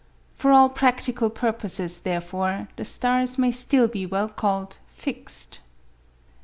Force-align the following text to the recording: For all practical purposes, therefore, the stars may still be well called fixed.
For 0.33 0.51
all 0.51 0.67
practical 0.69 1.29
purposes, 1.29 1.99
therefore, 1.99 2.69
the 2.75 2.85
stars 2.85 3.37
may 3.37 3.51
still 3.51 3.87
be 3.87 4.07
well 4.07 4.29
called 4.29 4.79
fixed. 4.87 5.59